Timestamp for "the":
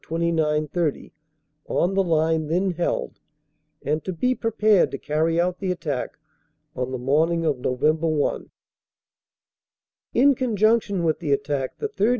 1.93-2.01, 5.59-5.69, 6.91-6.97, 11.19-11.31, 11.77-11.87